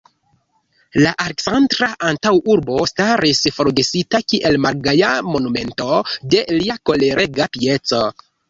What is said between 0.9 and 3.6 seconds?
La Aleksandra antaŭurbo staris